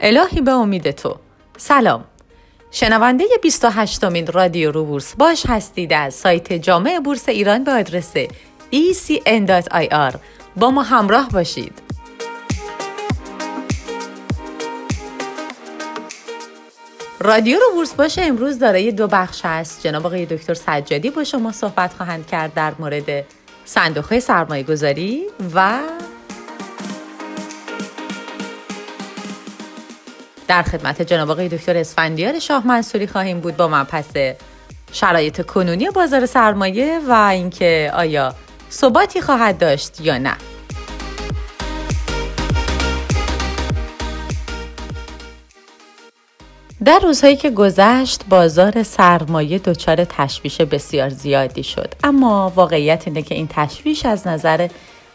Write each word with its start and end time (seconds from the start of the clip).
الهی 0.00 0.40
به 0.40 0.50
امید 0.50 0.90
تو. 0.90 1.16
سلام. 1.56 2.04
شنونده 2.70 3.24
28 3.42 4.04
مین 4.04 4.26
رادیو 4.26 4.72
رو 4.72 4.84
بورس 4.84 5.14
باش 5.14 5.46
هستید 5.48 5.92
از 5.92 6.14
سایت 6.14 6.52
جامع 6.52 7.00
بورس 7.04 7.28
ایران 7.28 7.64
به 7.64 7.72
آدرس 7.72 8.12
ecn.ir 8.72 10.16
با 10.56 10.70
ما 10.70 10.82
همراه 10.82 11.28
باشید. 11.28 11.72
رادیو 17.20 17.58
رو 17.58 17.74
بورس 17.74 17.94
باشه 17.94 18.22
امروز 18.22 18.58
دارای 18.58 18.92
دو 18.92 19.06
بخش 19.06 19.40
است 19.44 19.82
جناب 19.82 20.06
آقای 20.06 20.26
دکتر 20.26 20.54
سجادی 20.54 21.10
با 21.10 21.24
شما 21.24 21.52
صحبت 21.52 21.94
خواهند 21.94 22.26
کرد 22.26 22.54
در 22.54 22.72
مورد 22.78 23.24
صندوق 23.64 24.18
سرمایه 24.18 24.62
گذاری 24.62 25.26
و 25.54 25.78
در 30.48 30.62
خدمت 30.62 31.02
جناب 31.02 31.30
آقای 31.30 31.48
دکتر 31.48 31.76
اسفندیار 31.76 32.38
شاه 32.38 32.66
منصوری 32.66 33.06
خواهیم 33.06 33.40
بود 33.40 33.56
با 33.56 33.68
مبحث 33.68 34.16
شرایط 34.92 35.46
کنونی 35.46 35.90
بازار 35.90 36.26
سرمایه 36.26 37.00
و 37.08 37.12
اینکه 37.12 37.92
آیا 37.94 38.34
ثباتی 38.70 39.20
خواهد 39.20 39.58
داشت 39.58 40.00
یا 40.00 40.18
نه. 40.18 40.36
در 46.84 46.98
روزهایی 47.02 47.36
که 47.36 47.50
گذشت 47.50 48.22
بازار 48.28 48.82
سرمایه 48.82 49.58
دچار 49.58 50.04
تشویش 50.04 50.60
بسیار 50.60 51.08
زیادی 51.08 51.62
شد. 51.62 51.94
اما 52.04 52.52
واقعیت 52.54 53.02
اینه 53.06 53.22
که 53.22 53.34
این 53.34 53.48
تشویش 53.50 54.06
از 54.06 54.26
نظر 54.26 54.68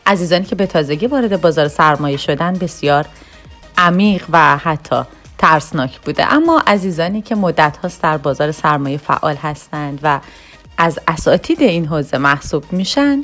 عزیزانی 0.06 0.46
که 0.46 0.56
به 0.56 0.66
تازگی 0.66 1.08
وارد 1.08 1.42
بازار 1.42 1.68
سرمایه 1.68 2.18
شدن 2.18 2.54
بسیار 2.54 3.06
عمیق 3.78 4.26
و 4.32 4.58
حتی 4.58 5.04
ترسناک 5.42 6.00
بوده. 6.00 6.34
اما 6.34 6.64
عزیزانی 6.68 7.22
که 7.22 7.36
مدت 7.36 7.78
هاست 7.78 8.04
در 8.04 8.18
بازار 8.18 8.52
سرمایه 8.52 8.98
فعال 8.98 9.36
هستند 9.36 10.00
و 10.04 10.20
از 10.78 11.00
اساتید 11.08 11.62
این 11.62 11.86
حوزه 11.86 12.18
محسوب 12.18 12.64
میشن 12.72 13.24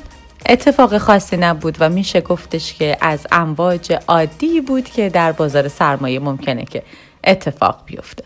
اتفاق 0.50 0.97
خاصی 0.97 1.38
نبود 1.38 1.77
و 1.80 1.89
میشه 1.89 2.22
گفتش 2.22 2.73
که 2.73 2.97
از 3.02 3.27
امواج 3.31 3.97
عادی 4.08 4.61
بود 4.61 4.86
که 4.86 5.09
در 5.09 5.31
بازار 5.31 5.67
سرمایه 5.67 6.19
ممکنه 6.19 6.66
که 6.66 6.83
اتفاق 7.23 7.81
بیفته. 7.86 8.23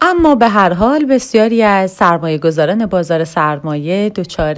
اما 0.00 0.34
به 0.34 0.48
هر 0.48 0.72
حال 0.72 1.04
بسیاری 1.04 1.62
از 1.62 1.90
سرمایه 1.90 2.38
گذاران 2.38 2.86
بازار 2.86 3.24
سرمایه 3.24 4.08
دچار 4.08 4.56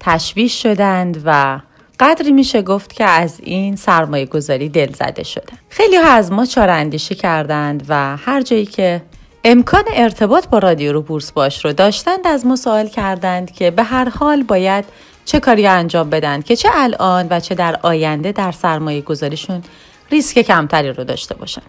تشویش 0.00 0.62
شدند 0.62 1.22
و 1.24 1.60
قدری 2.00 2.32
میشه 2.32 2.62
گفت 2.62 2.92
که 2.92 3.04
از 3.04 3.40
این 3.42 3.76
سرمایه 3.76 4.26
گذاری 4.26 4.68
دل 4.68 4.92
زده 4.92 5.22
شدن 5.22 5.58
خیلی 5.68 5.96
ها 5.96 6.10
از 6.10 6.32
ما 6.32 6.46
چاره 6.46 6.72
اندیشی 6.72 7.14
کردند 7.14 7.86
و 7.88 8.16
هر 8.16 8.42
جایی 8.42 8.66
که 8.66 9.02
امکان 9.44 9.84
ارتباط 9.92 10.46
با 10.48 10.58
رادیو 10.58 10.92
رو 10.92 11.02
بورس 11.02 11.32
باش 11.32 11.64
رو 11.64 11.72
داشتند 11.72 12.26
از 12.26 12.46
ما 12.46 12.56
سوال 12.56 12.88
کردند 12.88 13.50
که 13.50 13.70
به 13.70 13.82
هر 13.82 14.08
حال 14.08 14.42
باید 14.42 14.84
چه 15.24 15.40
کاری 15.40 15.66
انجام 15.66 16.10
بدن 16.10 16.42
که 16.42 16.56
چه 16.56 16.68
الان 16.72 17.26
و 17.30 17.40
چه 17.40 17.54
در 17.54 17.78
آینده 17.82 18.32
در 18.32 18.52
سرمایه 18.52 19.00
گذاریشون 19.00 19.62
ریسک 20.10 20.42
کمتری 20.42 20.92
رو 20.92 21.04
داشته 21.04 21.34
باشن. 21.34 21.62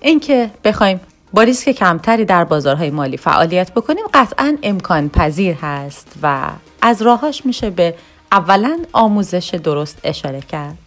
اینکه 0.00 0.50
بخوایم 0.64 1.00
با 1.32 1.42
ریسک 1.42 1.70
کمتری 1.70 2.24
در 2.24 2.44
بازارهای 2.44 2.90
مالی 2.90 3.16
فعالیت 3.16 3.72
بکنیم 3.72 4.04
قطعا 4.14 4.56
امکان 4.62 5.08
پذیر 5.08 5.54
هست 5.62 6.12
و 6.22 6.48
از 6.82 7.02
راهاش 7.02 7.46
میشه 7.46 7.70
به 7.70 7.94
اولا 8.32 8.78
آموزش 8.92 9.54
درست 9.54 9.98
اشاره 10.04 10.40
کرد 10.40 10.78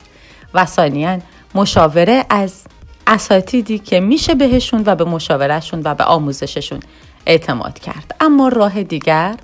و 0.53 0.65
ثانیا 0.65 1.19
مشاوره 1.55 2.25
از 2.29 2.61
اساتیدی 3.07 3.79
که 3.79 3.99
میشه 3.99 4.35
بهشون 4.35 4.83
و 4.85 4.95
به 4.95 5.03
مشاورهشون 5.03 5.81
و 5.83 5.95
به 5.95 6.03
آموزششون 6.03 6.79
اعتماد 7.25 7.79
کرد. 7.79 8.15
اما 8.19 8.47
راه 8.47 8.83
دیگر 8.83 9.35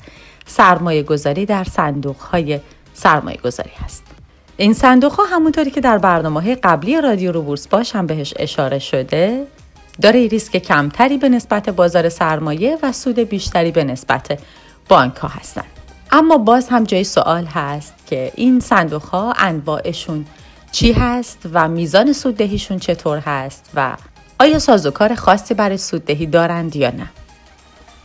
سرمایه 0.46 1.04
گذاری 1.04 1.46
در 1.46 1.64
صندوق 1.64 2.18
های 2.18 2.60
سرمایه 2.94 3.38
گذاری 3.38 3.72
هست. 3.86 4.04
این 4.58 4.74
صندوق 4.74 5.12
ها 5.12 5.26
همونطوری 5.26 5.72
که 5.72 5.82
در 5.82 5.98
برنامه 5.98 6.56
قبلی 6.56 7.02
رادیو 7.02 7.32
رو 7.32 7.42
بورس 7.42 7.68
باش 7.68 7.96
هم 7.96 8.08
بهش 8.08 8.34
اشاره 8.40 8.80
شده 8.80 9.48
داره 10.02 10.28
ریسک 10.28 10.58
کمتری 10.58 11.18
به 11.18 11.30
نسبت 11.30 11.70
بازار 11.70 12.10
سرمایه 12.10 12.78
و 12.84 12.92
سود 12.92 13.20
بیشتری 13.20 13.72
به 13.72 13.84
نسبت 13.84 14.40
بانک 14.90 15.16
ها 15.16 15.28
هستن. 15.28 15.81
اما 16.12 16.38
باز 16.38 16.70
هم 16.70 16.84
جای 16.84 17.04
سوال 17.04 17.46
هست 17.46 17.94
که 18.08 18.32
این 18.36 18.60
صندوق 18.60 19.04
ها 19.04 19.34
انواعشون 19.38 20.26
چی 20.72 20.92
هست 20.92 21.40
و 21.54 21.68
میزان 21.68 22.14
سوددهیشون 22.14 22.80
چطور 22.80 23.18
هست 23.18 23.70
و 23.76 23.98
آیا 24.40 24.60
سازوکار 24.60 25.16
خاصی 25.16 25.54
برای 25.54 25.78
سوددهی 25.78 26.26
دارند 26.26 26.76
یا 26.76 26.90
نه؟ 26.90 27.10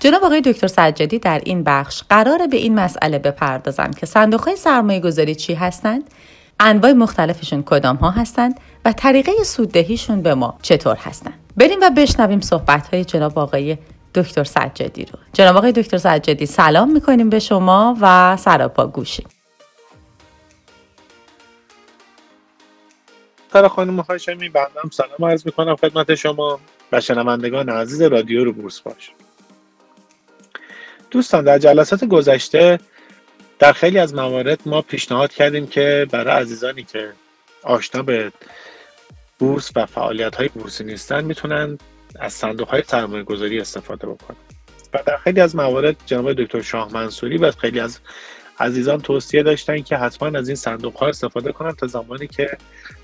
جناب 0.00 0.24
آقای 0.24 0.40
دکتر 0.40 0.66
سجادی 0.66 1.18
در 1.18 1.40
این 1.44 1.62
بخش 1.64 2.02
قرار 2.08 2.46
به 2.46 2.56
این 2.56 2.74
مسئله 2.74 3.18
بپردازند 3.18 3.98
که 3.98 4.06
صندوق 4.06 4.40
های 4.44 4.56
سرمایه 4.56 5.00
گذاری 5.00 5.34
چی 5.34 5.54
هستند 5.54 6.02
انواع 6.60 6.92
مختلفشون 6.92 7.62
کدام 7.62 7.96
ها 7.96 8.10
هستند 8.10 8.60
و 8.84 8.92
طریقه 8.92 9.32
سوددهیشون 9.44 10.22
به 10.22 10.34
ما 10.34 10.58
چطور 10.62 10.96
هستند. 10.96 11.34
بریم 11.56 11.78
و 11.82 11.90
بشنویم 11.90 12.40
صحبت 12.40 12.94
های 12.94 13.04
جناب 13.04 13.38
آقای 13.38 13.78
دکتر 14.16 14.44
سجادی 14.44 15.04
رو. 15.04 15.18
جناب 15.32 15.56
آقای 15.56 15.72
دکتر 15.72 15.98
سجادی 15.98 16.46
سلام 16.46 16.92
می‌کنیم 16.92 17.30
به 17.30 17.38
شما 17.38 17.96
و 18.00 18.36
سراپا 18.36 18.86
گوشی. 18.86 19.26
سر 23.52 23.68
خانم 23.68 24.00
هاشمی 24.00 24.48
بندم 24.48 24.90
سلام 24.92 25.30
عرض 25.30 25.46
می‌کنم 25.46 25.76
خدمت 25.76 26.14
شما 26.14 26.60
و 26.92 27.00
شنوندگان 27.00 27.68
عزیز 27.68 28.02
رادیو 28.02 28.44
رو 28.44 28.52
بورس 28.52 28.80
باش. 28.80 29.10
دوستان 31.10 31.44
در 31.44 31.58
جلسات 31.58 32.04
گذشته 32.04 32.78
در 33.58 33.72
خیلی 33.72 33.98
از 33.98 34.14
موارد 34.14 34.60
ما 34.66 34.82
پیشنهاد 34.82 35.32
کردیم 35.32 35.66
که 35.66 36.06
برای 36.10 36.42
عزیزانی 36.42 36.82
که 36.82 37.12
آشنا 37.62 38.02
به 38.02 38.32
بورس 39.38 39.70
و 39.76 39.86
فعالیت 39.86 40.36
های 40.36 40.48
بورسی 40.48 40.84
نیستن 40.84 41.24
می‌تونن 41.24 41.78
از 42.20 42.32
صندوق 42.32 42.68
های 42.68 42.82
سرمایه 42.86 43.22
گذاری 43.22 43.60
استفاده 43.60 44.06
بکنن 44.06 44.36
و 44.94 44.98
در 45.06 45.16
خیلی 45.16 45.40
از 45.40 45.56
موارد 45.56 45.96
جناب 46.06 46.32
دکتر 46.32 46.62
شاه 46.62 46.92
منصوری 46.92 47.38
و 47.38 47.50
خیلی 47.50 47.80
از 47.80 47.98
عزیزان 48.60 49.00
توصیه 49.00 49.42
داشتن 49.42 49.82
که 49.82 49.96
حتما 49.96 50.38
از 50.38 50.48
این 50.48 50.56
صندوق 50.56 50.96
ها 50.96 51.06
استفاده 51.06 51.52
کنن 51.52 51.72
تا 51.72 51.86
زمانی 51.86 52.26
که 52.26 52.58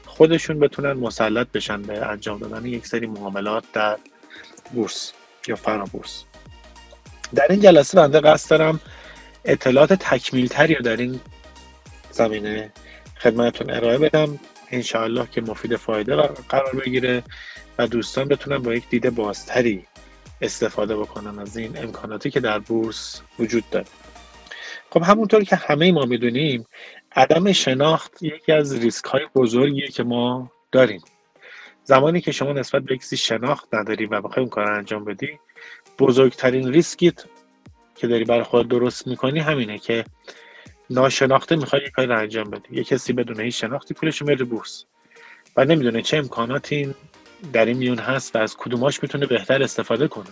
خودشون 0.07 0.59
بتونن 0.59 0.93
مسلط 0.93 1.47
بشن 1.53 1.83
به 1.83 2.07
انجام 2.07 2.39
دادن 2.39 2.67
یک 2.67 2.87
سری 2.87 3.07
معاملات 3.07 3.65
در 3.73 3.97
بورس 4.73 5.13
یا 5.49 5.57
فرابورس 5.57 6.25
در 7.35 7.47
این 7.51 7.61
جلسه 7.61 7.97
بنده 7.97 8.21
قصد 8.21 8.51
دارم 8.51 8.81
اطلاعات 9.45 9.93
تکمیل 9.93 10.47
تری 10.47 10.75
رو 10.75 10.83
در 10.83 10.97
این 10.97 11.21
زمینه 12.11 12.73
خدمتتون 13.19 13.71
ارائه 13.71 13.99
بدم. 13.99 14.39
انشاءالله 14.73 15.27
که 15.31 15.41
مفید 15.41 15.77
فایده 15.77 16.17
قرار 16.49 16.75
بگیره 16.75 17.23
و 17.79 17.87
دوستان 17.87 18.29
بتونن 18.29 18.59
با 18.59 18.75
یک 18.75 18.89
دید 18.89 19.15
بازتری 19.15 19.87
استفاده 20.41 20.97
بکنن 20.97 21.39
از 21.39 21.57
این 21.57 21.79
امکاناتی 21.79 22.31
که 22.31 22.41
در 22.41 22.59
بورس 22.59 23.23
وجود 23.39 23.65
داره. 23.71 23.87
خب 24.91 25.03
همونطور 25.03 25.45
که 25.45 25.57
همه 25.57 25.93
ما 25.93 26.05
می‌دونیم 26.05 26.67
عدم 27.17 27.53
شناخت 27.53 28.23
یکی 28.23 28.53
از 28.53 28.79
ریسک 28.79 29.05
های 29.05 29.27
بزرگیه 29.35 29.89
که 29.89 30.03
ما 30.03 30.51
داریم. 30.73 31.03
زمانی 31.85 32.21
که 32.21 32.33
شما 32.33 32.53
نسبت 32.53 32.83
به 32.83 32.97
کسی 32.97 33.17
شناخت 33.17 33.75
نداری 33.75 34.07
و 34.07 34.21
بخوای 34.21 34.41
اون 34.41 34.49
کار 34.49 34.73
انجام 34.73 35.05
بدی 35.05 35.39
بزرگترین 35.99 36.73
ریسکیت 36.73 37.25
که 37.95 38.07
داری 38.07 38.25
برای 38.25 38.43
خود 38.43 38.69
درست 38.69 39.07
می‌کنی 39.07 39.41
همینه 39.41 39.79
که 39.79 40.05
ناشناخته 40.93 41.57
می‌خوای 41.57 41.83
یک 41.83 41.91
کاری 41.91 42.09
رو 42.09 42.19
انجام 42.19 42.51
بدی. 42.51 42.77
یه 42.77 42.85
کسی 42.85 43.13
بدون 43.13 43.41
هیچ 43.41 43.61
شناختی 43.61 43.95
پولش 43.95 44.23
میره 44.23 44.45
بورس. 44.45 44.85
و 45.57 45.65
نمی‌دونه 45.65 46.03
چه 46.03 46.17
امکاناتی 46.17 46.95
در 47.53 47.65
این 47.65 47.77
میون 47.77 47.99
هست 47.99 48.37
و 48.37 48.39
از 48.39 48.57
کدوماش 48.57 49.03
می‌تونه 49.03 49.27
بهتر 49.27 49.63
استفاده 49.63 50.09
کنه. 50.09 50.31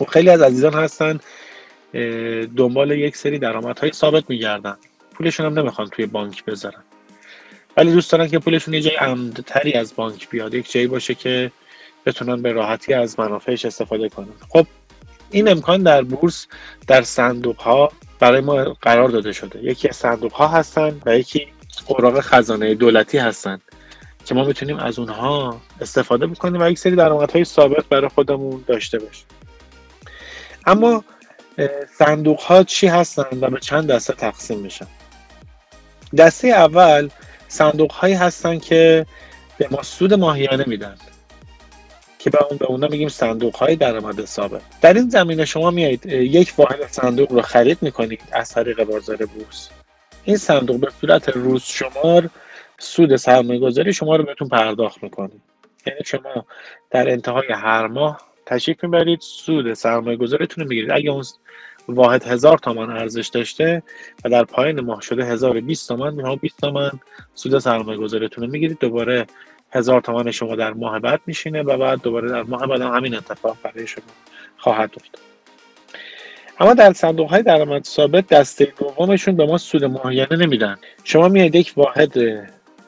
و 0.00 0.04
خب 0.04 0.10
خیلی 0.10 0.30
از 0.30 0.42
عزیزان 0.42 0.74
هستن 0.74 1.20
دنبال 2.56 2.90
یک 2.90 3.16
سری 3.16 3.38
درآمدهای 3.38 3.92
ثابت 3.92 4.24
میگردن. 4.28 4.76
پولشون 5.14 5.46
هم 5.46 5.58
نمی‌خوان 5.58 5.88
توی 5.88 6.06
بانک 6.06 6.44
بذارن. 6.44 6.82
ولی 7.76 7.92
دوست 7.92 8.12
دارن 8.12 8.28
که 8.28 8.38
پولشون 8.38 8.74
یه 8.74 8.80
جای 8.80 8.96
امنتری 8.96 9.72
از 9.72 9.96
بانک 9.96 10.28
بیاد. 10.30 10.54
یک 10.54 10.72
جایی 10.72 10.86
باشه 10.86 11.14
که 11.14 11.52
بتونن 12.06 12.42
به 12.42 12.52
راحتی 12.52 12.94
از 12.94 13.20
منافعش 13.20 13.64
استفاده 13.64 14.08
کنن. 14.08 14.32
خب 14.48 14.66
این 15.30 15.48
امکان 15.48 15.82
در 15.82 16.02
بورس 16.02 16.46
در 16.86 17.02
صندوق 17.02 17.60
ها 17.60 17.92
برای 18.18 18.40
ما 18.40 18.64
قرار 18.64 19.08
داده 19.08 19.32
شده. 19.32 19.64
یکی 19.64 19.88
از 19.88 19.96
صندوق 19.96 20.32
ها 20.32 20.48
هستن 20.48 21.00
و 21.06 21.18
یکی 21.18 21.46
اوراق 21.86 22.20
خزانه 22.20 22.74
دولتی 22.74 23.18
هستن 23.18 23.60
که 24.24 24.34
ما 24.34 24.44
می‌تونیم 24.44 24.76
از 24.76 24.98
اونها 24.98 25.60
استفاده 25.80 26.26
بکنیم 26.26 26.60
و 26.62 26.70
یک 26.70 26.78
سری 26.78 26.96
درآمدهای 26.96 27.44
ثابت 27.44 27.84
برای 27.84 28.08
خودمون 28.08 28.64
داشته 28.66 28.98
باشیم. 28.98 29.26
اما 30.66 31.04
صندوق 31.98 32.40
ها 32.40 32.62
چی 32.62 32.86
هستند 32.86 33.42
و 33.42 33.50
به 33.50 33.60
چند 33.60 33.92
دسته 33.92 34.12
تقسیم 34.12 34.58
میشن؟ 34.58 34.86
دسته 36.16 36.48
اول 36.48 37.08
صندوق 37.48 37.92
هایی 37.92 38.14
هستن 38.14 38.58
که 38.58 39.06
به 39.58 39.68
ما 39.70 39.82
سود 39.82 40.14
ماهیانه 40.14 40.64
میدن. 40.66 40.96
که 42.18 42.30
به 42.30 42.44
اون 42.44 42.58
به 42.58 42.66
اونا 42.66 42.88
میگیم 42.88 43.08
صندوق 43.08 43.56
های 43.56 43.76
درآمد 43.76 44.24
ثابت 44.24 44.62
در 44.80 44.94
این 44.94 45.08
زمینه 45.08 45.44
شما 45.44 45.70
میایید 45.70 46.06
یک 46.06 46.52
واحد 46.58 46.86
صندوق 46.90 47.32
رو 47.32 47.42
خرید 47.42 47.78
می‌کنید 47.82 48.20
از 48.32 48.50
طریق 48.50 48.84
بازار 48.84 49.16
بورس. 49.16 49.68
این 50.24 50.36
صندوق 50.36 50.80
به 50.80 50.88
صورت 51.00 51.28
روز 51.28 51.62
شمار 51.62 52.30
سود 52.78 53.16
سرمایه 53.16 53.60
گذاری 53.60 53.92
شما 53.92 54.16
رو 54.16 54.24
بهتون 54.24 54.48
پرداخت 54.48 55.02
می‌کنه. 55.02 55.30
یعنی 55.86 56.00
شما 56.04 56.46
در 56.90 57.10
انتهای 57.10 57.46
هر 57.50 57.86
ماه 57.86 58.20
تشریف 58.46 58.84
می‌برید 58.84 59.20
سود 59.20 59.74
سرمایه 59.74 60.16
گذاریتون 60.16 60.64
رو 60.64 60.68
می‌گیرید. 60.68 60.90
اگه 60.90 61.10
اون 61.10 61.24
واحد 61.88 62.24
هزار 62.24 62.58
تومان 62.58 62.90
ارزش 62.90 63.28
داشته 63.28 63.82
و 64.24 64.28
در 64.28 64.44
پایین 64.44 64.80
ماه 64.80 65.00
شده 65.00 65.24
هزار 65.24 65.60
بیست 65.60 65.88
تومن 65.88 66.20
شما 66.20 66.36
20 66.36 66.60
تومن 66.60 66.90
سود 67.34 67.58
سرمایه 67.58 67.98
گذاریتون 67.98 68.44
رو 68.44 68.50
می‌گیرید. 68.50 68.78
دوباره 68.78 69.26
هزار 69.70 70.00
تومان 70.00 70.30
شما 70.30 70.56
در 70.56 70.72
ماه 70.72 70.98
بعد 70.98 71.20
میشینه 71.26 71.62
و 71.62 71.78
بعد 71.78 72.02
دوباره 72.02 72.28
در 72.28 72.42
ماه 72.42 72.66
بعد 72.66 72.80
هم 72.80 72.94
همین 72.94 73.14
اتفاق 73.14 73.56
برای 73.62 73.86
شما 73.86 74.04
خواهد 74.58 74.90
افتاد. 74.96 75.20
اما 76.60 76.74
در 76.74 76.92
صندوق 76.92 77.30
های 77.30 77.42
درآمد 77.42 77.84
ثابت 77.84 78.28
دسته 78.28 78.72
دومشون 78.78 79.36
به 79.36 79.46
ما 79.46 79.58
سود 79.58 79.84
معینه 79.84 80.36
نمیدن. 80.36 80.76
شما 81.04 81.28
میاید 81.28 81.54
یک 81.54 81.72
واحد 81.76 82.12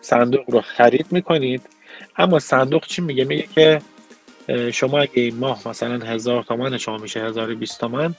صندوق 0.00 0.50
رو 0.50 0.60
خرید 0.60 1.06
می‌کنید 1.10 1.62
اما 2.16 2.38
صندوق 2.38 2.86
چی 2.86 3.02
میگه؟ 3.02 3.24
میگه 3.24 3.48
که 3.54 3.80
شما 4.72 4.98
اگه 4.98 5.22
این 5.22 5.36
ماه 5.36 5.68
مثلا 5.68 5.98
هزار 6.06 6.42
تومن 6.42 6.78
شما 6.78 6.98
میشه 6.98 7.20
هزار 7.20 7.54
بیست 7.54 7.80
تومن 7.80 8.14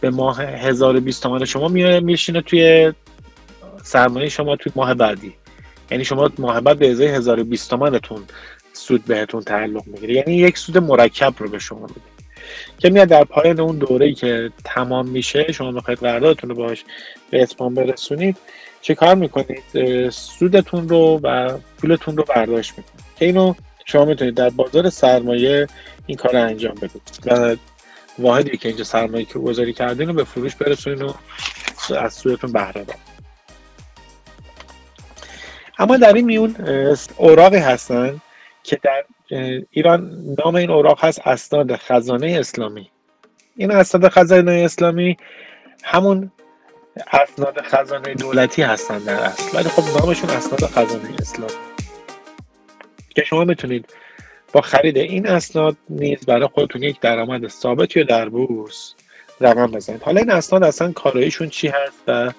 به 0.00 0.10
ماه 0.10 0.42
هزار 0.42 1.00
بیست 1.00 1.22
تومن 1.22 1.44
شما 1.44 1.68
میشینه 2.00 2.40
توی 2.40 2.92
سرمایه 3.82 4.28
شما 4.28 4.56
توی 4.56 4.72
ماه 4.76 4.94
بعدی. 4.94 5.34
یعنی 5.90 6.04
شما 6.04 6.28
بعد 6.28 6.78
به 6.78 6.90
ازای 6.90 7.06
هزار 7.06 7.42
بیست 7.42 7.70
تومنتون 7.70 8.24
سود 8.72 9.04
بهتون 9.04 9.42
تعلق 9.42 9.86
می‌گیره. 9.86 10.14
یعنی 10.14 10.36
یک 10.36 10.58
سود 10.58 10.78
مرکب 10.78 11.34
رو 11.38 11.48
به 11.48 11.58
شما 11.58 11.80
میده. 11.80 12.00
که 12.78 12.90
میاد 12.90 13.08
در 13.08 13.24
پایان 13.24 13.60
اون 13.60 13.78
دوره 13.78 14.06
ای 14.06 14.14
که 14.14 14.50
تمام 14.64 15.08
میشه 15.08 15.52
شما 15.52 15.70
می‌خواید 15.70 15.98
قراردادتون 15.98 16.50
رو 16.50 16.56
باش 16.56 16.84
به 17.30 17.42
اتمام 17.42 17.74
برسونید 17.74 18.36
چه 18.82 18.94
کار 18.94 19.14
می‌کنید؟ 19.14 20.10
سودتون 20.10 20.88
رو 20.88 21.20
و 21.22 21.58
پولتون 21.78 22.16
رو 22.16 22.24
برداشت 22.24 22.72
می‌کنید. 22.76 23.04
که 23.18 23.24
اینو 23.24 23.54
شما 23.84 24.04
می‌تونید 24.04 24.34
در 24.34 24.50
بازار 24.50 24.90
سرمایه 24.90 25.66
این 26.06 26.16
کار 26.16 26.32
رو 26.32 26.42
انجام 26.42 26.74
بدید. 26.74 27.02
و 27.26 27.56
واحدی 28.18 28.56
که 28.56 28.68
اینجا 28.68 28.84
سرمایه 28.84 29.24
که 29.24 29.38
گذاری 29.38 29.72
کردین 29.72 30.08
رو 30.08 30.14
به 30.14 30.24
فروش 30.24 30.54
برسونید 30.54 31.02
و 31.02 31.14
از 31.94 32.14
سودتون 32.14 32.52
بهره 32.52 32.86
اما 35.78 35.96
در 35.96 36.12
این 36.12 36.24
میون 36.24 36.56
اوراقی 37.16 37.58
هستن 37.58 38.20
که 38.62 38.78
در 38.82 39.04
ایران 39.70 40.24
نام 40.44 40.54
این 40.54 40.70
اوراق 40.70 41.04
هست 41.04 41.20
اسناد 41.26 41.76
خزانه 41.76 42.36
اسلامی. 42.40 42.90
این 43.56 43.70
اسناد 43.70 44.08
خزانه 44.08 44.52
اسلامی 44.52 45.16
همون 45.84 46.32
اسناد 47.12 47.60
خزانه 47.62 48.14
دولتی 48.14 48.62
هستن 48.62 48.98
در 48.98 49.14
اصل 49.14 49.58
ولی 49.58 49.68
خب 49.68 49.98
نامشون 49.98 50.30
اسناد 50.30 50.60
خزانه 50.60 51.14
اسلامی. 51.18 51.52
که 53.08 53.24
شما 53.24 53.44
می‌تونید 53.44 53.94
با 54.52 54.60
خرید 54.60 54.96
این 54.96 55.26
اسناد 55.26 55.76
نیز 55.90 56.26
برای 56.26 56.48
خودتون 56.54 56.82
یک 56.82 57.00
درآمد 57.00 57.48
ثابت 57.48 57.96
یا 57.96 58.02
در 58.02 58.28
بورس 58.28 58.94
رقم 59.40 59.66
بزنید. 59.66 60.02
حالا 60.02 60.20
این 60.20 60.30
اسناد 60.30 60.64
اصلا 60.64 60.92
کارایشون 60.92 61.48
چی 61.48 61.68
هست 61.68 62.02
و 62.06 62.32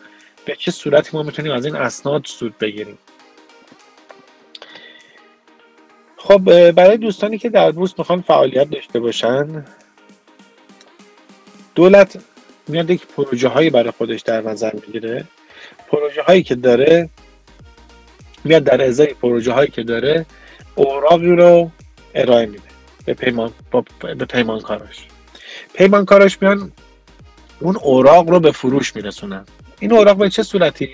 به 0.45 0.55
چه 0.55 0.71
صورتی 0.71 1.09
ما 1.17 1.23
می‌تونیم 1.23 1.51
از 1.51 1.65
این 1.65 1.75
اسناد 1.75 2.25
سود 2.25 2.57
بگیریم؟ 2.57 2.97
خب 6.21 6.71
برای 6.71 6.97
دوستانی 6.97 7.37
که 7.37 7.49
در 7.49 7.71
بورس 7.71 7.93
می‌خوان 7.97 8.21
فعالیت 8.21 8.69
داشته 8.69 8.99
باشن 8.99 9.65
دولت 11.75 12.17
میاد 12.67 12.89
یک 12.89 13.07
پروژه 13.07 13.47
هایی 13.47 13.69
برای 13.69 13.91
خودش 13.91 14.21
در 14.21 14.41
نظر 14.41 14.73
می‌گیره. 14.73 15.25
پروژه 15.87 16.21
هایی 16.21 16.43
که 16.43 16.55
داره 16.55 17.09
میاد 18.43 18.63
در 18.63 18.85
ازای 18.85 19.13
پروژه 19.13 19.51
هایی 19.51 19.69
که 19.69 19.83
داره 19.83 20.25
اوراقی 20.75 21.31
رو 21.31 21.71
ارائه 22.15 22.45
میده 22.45 22.63
به 23.05 23.13
پیمان 23.13 23.53
به 24.01 24.25
پیمانکاراش. 24.25 25.07
پیمانکاراش 25.73 26.41
میان 26.41 26.71
اون 27.59 27.75
اوراق 27.75 28.29
رو 28.29 28.39
به 28.39 28.51
فروش 28.51 28.95
میرسونن. 28.95 29.45
این 29.79 29.93
اوراق 29.93 30.17
به 30.17 30.29
چه 30.29 30.43
صورتی 30.43 30.89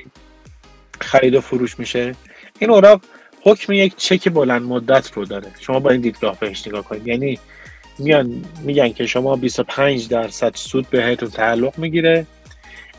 خرید 1.01 1.36
و 1.36 1.42
فروش 1.42 1.80
میشه؟ 1.80 2.16
این 2.60 2.69
اوراق 2.69 3.01
حکم 3.45 3.74
یک 3.74 3.95
چک 3.97 4.30
بلند 4.30 4.62
مدت 4.62 5.12
رو 5.12 5.25
داره. 5.25 5.47
شما 5.59 5.80
با 5.80 5.89
این 5.89 6.01
دیدگاه 6.01 6.39
بهش 6.39 6.68
نگاه 6.68 6.83
کنید. 6.83 7.07
یعنی 7.07 7.39
میان 8.00 8.45
میگن 8.63 8.89
که 8.89 9.06
شما 9.06 9.36
25 9.36 10.07
درصد 10.07 10.56
سود 10.56 10.89
بهتون 10.89 11.30
تعلق 11.30 11.77
می‌گیره. 11.77 12.27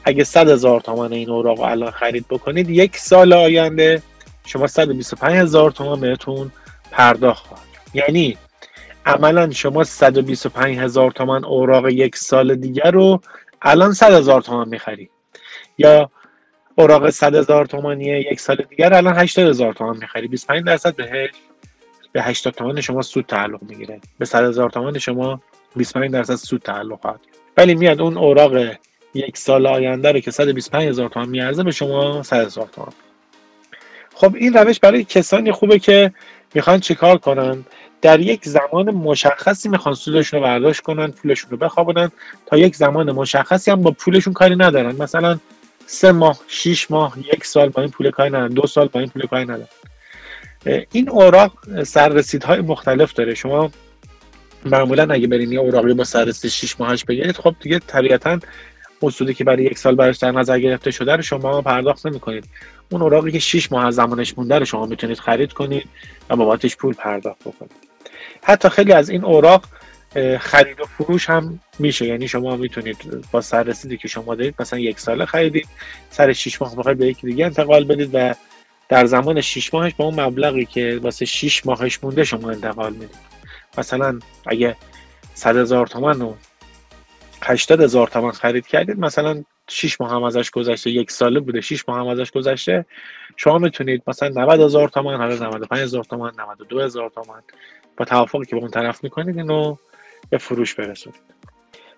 اگه 0.05 0.25
100 0.25 0.49
هزار 0.49 0.81
تومان 0.81 1.13
این 1.13 1.31
اوراق 1.31 1.61
الان 1.61 1.91
خرید 1.91 2.27
بکنید 2.31 2.71
یک 2.71 2.97
سال 2.97 3.33
آینده 3.33 4.03
شما 4.45 4.67
125 4.67 5.37
هزار 5.37 5.71
تومان 5.71 6.01
بهتون 6.01 6.53
پرداخت 6.91 7.47
خواهد 7.47 7.63
یعنی 7.95 8.37
عملا 9.07 9.51
شما 9.51 9.85
125 9.85 10.79
هزار 10.79 11.11
تومان 11.11 11.45
اوراق 11.45 11.89
یک 11.89 12.17
سال 12.17 12.55
دیگر 12.55 12.91
رو 12.91 13.21
الان 13.63 13.93
100 13.93 14.13
هزار 14.13 14.43
تومان 14.43 14.69
می‌خرید. 14.69 15.11
یا 15.79 16.11
اوراق 16.79 17.11
100 17.11 17.35
هزار 17.35 17.67
تومانیه 17.67 18.21
یک 18.33 18.41
سال 18.41 18.57
دیگر. 18.71 18.95
الان 18.95 19.19
80 19.19 19.49
هزار 19.49 19.73
تومان 19.73 19.97
می‌خری. 19.97 20.29
25 20.29 20.65
درصد 20.65 20.97
بهش 20.97 21.31
به 22.13 22.23
80 22.23 22.55
تومان 22.55 22.81
شما 22.81 23.03
سود 23.03 23.27
تعلق 23.27 23.63
می‌گیره. 23.63 24.01
به 24.19 24.25
100 24.25 24.45
هزار 24.45 24.71
تومان 24.71 24.99
شما 24.99 25.41
25 25.77 26.11
درصد 26.11 26.35
سود 26.35 26.63
تعلق 26.63 27.01
خواهد 27.01 27.21
ولی 27.57 27.75
میاد 27.75 28.01
اون 28.01 28.17
اوراق 28.17 28.53
یک 29.15 29.39
سال 29.39 29.67
آینده 29.67 30.13
رو 30.13 30.21
که 30.21 30.31
125 30.31 30.89
هزار 30.89 31.09
تومان 31.09 31.29
میارزه 31.29 31.63
به 31.63 31.71
شما 31.71 32.23
100 32.23 32.47
هزار 32.47 32.69
تومان. 32.75 32.93
خب 34.15 34.35
این 34.35 34.55
روش 34.55 34.81
برای 34.81 35.05
کسانی 35.05 35.53
خوبه 35.53 35.79
که 35.79 36.13
می‌خوان 36.55 36.81
چیکار 36.81 37.19
کنن؟ 37.19 37.65
در 38.03 38.21
یک 38.21 38.45
زمان 38.45 38.91
مشخصی 38.91 39.69
می‌خوان 39.69 39.95
سودشون 39.95 40.41
رو 40.41 40.47
برداشت 40.47 40.81
کنن 40.81 41.11
پولشون 41.11 41.51
رو 41.51 41.57
بخوابونن. 41.57 42.13
تا 42.47 42.59
یک 42.59 42.77
زمان 42.77 43.13
مشخصی 43.13 43.71
هم 43.71 43.83
با 43.83 43.91
پولشون 43.91 44.33
کاری 44.33 44.57
ندارن. 44.57 44.97
مثلا 44.97 45.39
سه 45.87 46.13
ماه 46.13 46.41
شیش 46.49 46.91
ماه 46.91 47.19
یک 47.35 47.47
سال 47.47 47.69
با 47.69 47.83
این 47.83 47.91
پول 47.91 48.11
کاری 48.11 48.31
ندارن 48.31 48.49
دو 48.49 48.67
سال 48.67 48.89
با 48.89 49.01
این 49.01 49.09
پول 49.09 49.27
کاری 49.27 49.45
ندارن 49.45 49.69
این 50.93 51.11
اوراق 51.11 51.83
سررسیدهای 51.83 52.61
مختلف 52.61 53.13
داره. 53.13 53.35
شما 53.35 53.71
معمولا 54.65 55.15
اگه 55.15 55.27
برین 55.27 55.53
یه 55.53 55.61
اوراقی 55.61 55.95
با 55.95 56.05
سررسید 56.05 56.51
6 56.51 56.81
ماهش 56.81 57.05
بگیرید 57.05 57.37
خب 57.37 57.55
دیگه 57.61 57.79
طبیعتا 57.79 58.39
اصولی 59.03 59.35
که 59.35 59.45
برای 59.45 59.65
یک 59.65 59.79
سال 59.79 59.95
براش 59.95 60.17
در 60.17 60.31
نظر 60.31 60.59
گرفته 60.59 60.91
شده 60.91 61.17
رو 61.17 61.23
شما 61.23 61.63
پرداخت 61.63 62.07
نمی 62.07 62.21
کنید 62.21 62.45
اون 62.91 63.03
اوراقی 63.03 63.33
که 63.33 63.39
6 63.39 63.73
ماه 63.73 63.87
از 63.87 63.95
زمانش 63.95 64.39
مونده 64.39 64.59
رو 64.59 64.65
شما 64.65 64.87
می‌تونید 64.87 65.19
خرید 65.19 65.53
کنید 65.53 65.89
و 66.31 66.37
بابتش 66.37 66.77
پول 66.77 66.95
پرداخت 66.95 67.41
بکنید. 67.41 67.87
حتی 68.43 68.69
خیلی 68.69 68.93
از 68.93 69.11
این 69.11 69.25
اوراق 69.25 69.65
خرید 70.41 70.81
و 70.81 70.85
فروش 70.85 71.31
هم 71.31 71.61
میشه. 71.79 72.07
یعنی 72.07 72.29
شما 72.29 72.57
می‌تونید 72.57 73.27
با 73.33 73.41
سررسیدی 73.41 73.97
که 73.97 74.09
شما 74.09 74.35
دارید 74.35 74.55
مثلا 74.59 74.79
یک 74.79 75.01
ساله 75.01 75.25
خریدید 75.25 75.69
سر 76.11 76.33
6 76.33 76.63
ماه 76.63 76.77
بخواید 76.77 76.99
به 76.99 77.07
یکی 77.07 77.27
دیگه 77.27 77.47
انتقال 77.47 77.85
بدید 77.85 78.11
و 78.13 78.35
در 78.89 79.07
زمان 79.07 79.41
6 79.41 79.75
ماهش 79.75 79.95
با 79.95 80.05
اون 80.05 80.21
مبلغی 80.21 80.65
که 80.65 81.01
واسه 81.03 81.25
6 81.25 81.67
ماهش 81.67 81.99
مونده 82.03 82.25
شما 82.25 82.51
انتقال 82.51 82.93
می‌دید. 82.93 83.19
مثلا 83.79 84.19
اگه 84.47 84.77
100 85.35 85.57
هزار 85.57 85.87
تومن 85.87 86.23
و 86.23 86.35
80 87.43 87.81
هزار 87.81 88.09
تومن 88.09 88.31
خرید 88.31 88.67
کردید 88.67 88.99
مثلا 88.99 89.45
6 89.69 90.01
ماه 90.01 90.11
هم 90.11 90.23
ازش 90.23 90.51
گذشته 90.51 90.91
یک 90.91 91.11
ساله 91.11 91.41
بوده 91.41 91.61
6 91.61 91.89
ماه 91.89 91.99
هم 91.99 92.07
ازش 92.07 92.31
گذشته 92.31 92.87
شما 93.37 93.59
می‌تونید 93.59 94.03
مثلا 94.07 94.29
90 94.29 94.61
هزار 94.61 94.89
تومن 94.89 95.17
حالا 95.17 95.35
95 95.35 95.81
هزار 95.81 96.05
تومن 96.05 96.31
92 96.39 96.81
هزار 96.81 97.11
تومن 97.11 97.41
با 97.97 98.05
توافقی 98.05 98.45
که 98.45 98.57
با 98.57 98.63
اون 98.63 98.71
طرف 98.71 99.05
می‌کنید 99.05 99.39
اینو 99.39 99.77
به 100.31 100.39
فروش 100.39 100.75
برسونید. 100.75 101.21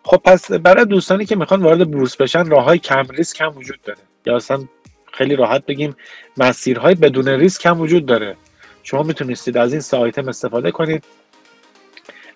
خب 0.02 0.16
پس 0.16 0.52
برای 0.52 0.84
دوستانی 0.84 1.26
که 1.26 1.36
می‌خوان 1.36 1.62
وارد 1.62 1.90
بورس 1.90 2.16
بشن 2.16 2.46
راه 2.46 2.64
های 2.64 2.78
کم 2.78 3.06
ریسک 3.08 3.40
هم 3.40 3.56
وجود 3.56 3.82
داره. 3.82 3.98
یا 4.26 4.36
اصلا 4.36 4.64
خیلی 5.12 5.36
راحت 5.36 5.66
بگیم 5.66 5.96
مسیرهای 6.36 6.94
بدون 6.94 7.28
ریسک 7.28 7.66
هم 7.66 7.80
وجود 7.80 8.06
داره. 8.06 8.36
شما 8.82 9.02
می‌تونستید 9.02 9.56
از 9.56 9.72
این 9.72 9.80
سه 9.80 9.96
آیتم 9.96 10.28
استفاده 10.28 10.70
کنید. 10.70 11.04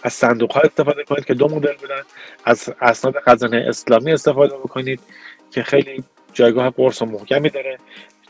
از 0.03 0.13
صندوق 0.13 0.53
ها 0.53 0.61
استفاده 0.61 1.05
کنید 1.05 1.25
که 1.25 1.35
دو 1.35 1.49
مدل 1.49 1.75
بودن. 1.81 2.03
از 2.45 2.75
اسناد 2.81 3.15
خزانه 3.27 3.65
اسلامی 3.69 4.13
استفاده 4.13 4.55
بکنید 4.55 5.01
که 5.51 5.63
خیلی 5.63 6.05
جایگاه 6.33 6.71
قرص 6.71 7.03
و 7.03 7.07
محکمی 7.07 7.51
داره. 7.51 7.79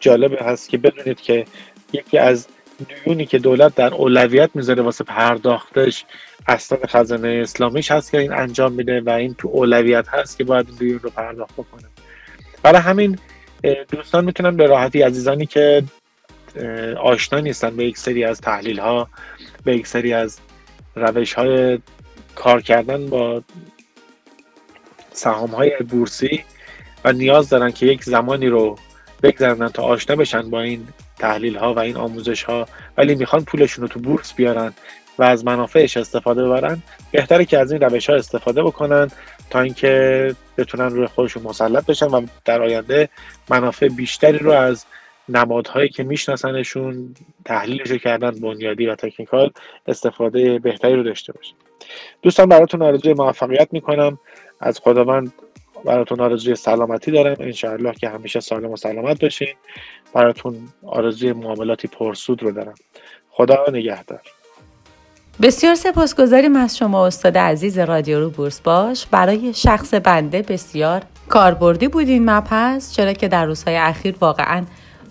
جالب 0.01 0.43
هست 0.43 0.69
که 0.69 0.79
بدونید 0.79 1.21
که 1.21 1.45
یکی 1.93 2.19
از 2.19 2.49
دیونی 2.83 3.27
که 3.27 3.39
دولت 3.39 3.75
در 3.75 3.95
اولویت 3.95 4.51
می‌ذاره 4.55 4.83
واسه 4.83 5.05
پرداختش 5.05 6.05
اسناد 6.49 6.87
خزانه 6.87 7.29
اسلامیش 7.43 7.91
هست 7.91 8.11
که 8.11 8.19
این 8.19 8.33
انجام 8.33 8.73
میده 8.73 9.01
و 9.01 9.11
این 9.11 9.35
تو 9.35 9.49
اولویت 9.49 10.09
هست 10.09 10.39
که 10.39 10.45
باید 10.45 10.69
این 10.81 10.99
رو 10.99 11.11
پرداخت 11.11 11.53
بکنه. 11.53 11.89
برای 12.63 12.81
همین 12.81 13.19
دوستان 13.91 14.25
می‌تونن 14.25 14.57
به 14.57 14.67
راحتی 14.67 15.03
عزیزانی 15.03 15.47
که 15.47 15.83
آشنا 17.01 17.41
نیستن 17.41 17.77
به 17.77 17.85
یک 17.85 17.99
سری 17.99 18.25
از 18.25 18.41
تحلیل 18.41 18.79
ها 18.79 19.09
به 19.65 19.77
یک 19.77 19.87
سری 19.87 20.13
از 20.13 20.39
روش 20.95 21.33
های 21.33 21.79
کار 22.35 22.63
کردن 22.63 23.07
با 23.07 23.43
سهام 25.13 25.51
های 25.51 25.77
بورسی 25.91 26.45
و 27.05 27.13
نیاز 27.13 27.49
دارن 27.49 27.71
که 27.71 27.87
یک 27.87 28.05
زمانی 28.05 28.49
رو 28.49 28.79
بگذرنن 29.23 29.69
تا 29.69 29.83
آشنا 29.83 30.17
بشن 30.17 30.51
با 30.51 30.61
این 30.61 30.89
تحلیل 31.23 31.57
ها 31.57 31.75
و 31.75 31.79
این 31.79 31.97
آموزش 31.97 32.43
ها 32.43 32.67
ولی 32.97 33.15
می‌خوان 33.15 33.45
پولشون 33.45 33.83
رو 33.83 33.89
تو 33.89 34.01
بورس 34.01 34.35
بیارن 34.35 34.73
و 35.19 35.23
از 35.23 35.45
منافعش 35.45 35.97
استفاده 35.97 36.45
ببرن 36.45 36.83
بهتره 37.11 37.45
که 37.45 37.59
از 37.59 37.73
این 37.73 37.81
روش 37.81 38.11
ها 38.11 38.17
استفاده 38.17 38.63
بکنن 38.63 39.11
تا 39.51 39.61
اینکه 39.61 40.35
بتونن 40.59 40.91
روی 40.91 41.07
خودشون 41.07 41.43
مسلط 41.43 41.87
بشن 41.87 42.07
و 42.07 42.27
در 42.45 42.63
آینده 42.63 43.09
منافع 43.51 43.89
بیشتری 43.89 44.39
رو 44.39 44.51
از 44.51 44.85
نمادهایی 45.29 45.89
که 45.89 46.03
میشناسنشون 46.03 47.15
تحلیلش 47.45 47.93
کردن 47.93 48.31
بنیادی 48.31 48.87
و 48.87 48.95
تکنیکال 48.95 49.51
استفاده 49.87 50.59
بهتری 50.59 50.97
رو 50.97 51.03
داشته 51.03 51.33
باشن. 51.33 51.55
دوستان 52.23 52.49
براتون 52.49 52.83
آرزوی 52.83 53.15
موفقیت 53.15 53.69
می‌کنم. 53.73 54.19
از 54.61 54.79
خداوند 54.79 55.33
براتون 55.85 56.21
آرزوی 56.21 56.55
سلامتی 56.55 57.11
دارم. 57.11 57.37
انشاءالله 57.41 57.93
که 57.93 58.09
همیشه 58.09 58.41
سالم 58.41 58.71
و 58.71 58.77
سلامت 58.77 59.21
باشین. 59.21 59.55
براتون 60.15 60.69
آرزوی 60.87 61.33
معاملاتی 61.33 61.89
پرسود 61.89 62.43
رو 62.43 62.53
دارم. 62.53 62.75
خدا 63.31 63.65
نگهدار. 63.73 64.21
بسیار 65.43 65.75
سپاسگزاریم 65.75 66.57
از 66.57 66.79
شما 66.79 67.07
استاد 67.07 67.39
عزیز 67.39 67.79
رادیو 67.79 68.21
رو 68.21 68.31
بورس 68.31 68.61
باش. 68.61 69.07
برای 69.07 69.55
شخص 69.55 69.95
بنده 69.95 70.43
بسیار 70.43 71.03
کاربردی 71.29 71.89
بود 71.89 72.09
این 72.09 72.31
مبحث 72.31 72.95
چرا 72.97 73.13
که 73.13 73.29
در 73.29 73.47
روزهای 73.47 73.77
اخیر 73.77 74.15
واقعا 74.21 74.65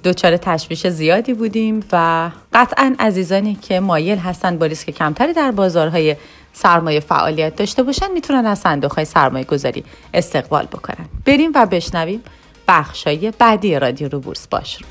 دچار 0.04 0.38
تشویش 0.38 0.88
زیادی 0.88 1.34
بودیم 1.34 1.84
و 1.92 2.30
قطعا 2.54 2.96
عزیزانی 3.00 3.56
که 3.56 3.80
مایل 3.80 4.18
هستن 4.18 4.58
با 4.58 4.66
ریسک 4.66 4.90
کمتری 4.90 5.34
در 5.34 5.52
بازارهای 5.52 6.16
سرمایه 6.54 7.00
فعالیت 7.00 7.56
داشته 7.56 7.84
باشن 7.84 8.12
می‌تونن 8.12 8.46
از 8.46 8.60
صندوق 8.60 8.94
های 8.94 9.06
سرمایه 9.06 9.46
گذاری 9.46 9.84
استقبال 10.14 10.66
بکنن. 10.66 11.06
بریم 11.26 11.52
و 11.56 11.66
بشنویم 11.66 12.24
بخشای 12.68 13.32
بعدی 13.32 13.80
رادیو 13.80 14.08
رو 14.10 14.20
بورس. 14.20 14.48
باش. 14.48 14.76
رو. 14.76 14.88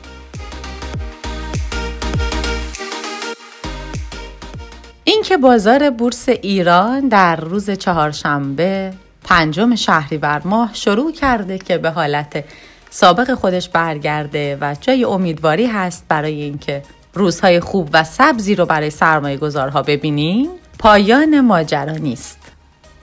اینکه 5.05 5.37
بازار 5.37 5.91
بورس 5.91 6.29
ایران 6.29 7.09
در 7.09 7.37
روز 7.37 7.71
چهارشنبه 7.71 8.93
پنجم 9.25 9.75
شهریور 9.75 10.43
ماه 10.45 10.71
شروع 10.75 11.13
کرده 11.13 11.59
که 11.59 11.79
به 11.79 11.91
حالت 11.91 12.45
سابق 12.91 13.35
خودش 13.35 13.69
برگرده 13.69 14.59
و 14.61 14.77
جای 14.81 15.05
امیدواری 15.05 15.67
هست 15.67 16.05
برای 16.09 16.43
اینکه 16.43 16.83
روزهای 17.15 17.61
خوب 17.61 17.89
و 17.93 18.05
سبزی 18.05 18.55
رو 18.55 18.67
برای 18.67 18.91
سرمایه 18.91 19.37
گذارها 19.37 19.83
ببینیم. 19.83 20.49
پایان 20.81 21.41
ماجرا 21.41 21.93
نیست. 21.93 22.39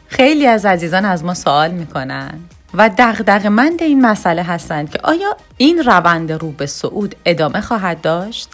خیلی 0.07 0.47
از 0.47 0.65
عزیزان 0.65 1.05
از 1.05 1.23
ما 1.23 1.33
سوال 1.33 1.71
می‌کنن 1.71 2.39
و 2.73 2.89
دغدغه‌مند 2.97 3.83
این 3.83 4.01
مسئله 4.01 4.43
هستند 4.43 4.89
که 4.89 4.99
آیا 5.03 5.37
این 5.57 5.83
روند 5.83 6.31
رو 6.31 6.51
به 6.51 6.65
صعود 6.65 7.15
ادامه 7.25 7.61
خواهد 7.61 8.01
داشت؟ 8.01 8.49